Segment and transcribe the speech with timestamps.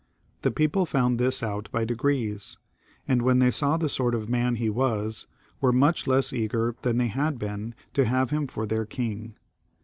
[0.41, 2.57] The people found this ont by d^rees;
[3.07, 5.27] and when they saw the sort of man he was,
[5.61, 9.35] were mnch less eager than they had been to have him for their king.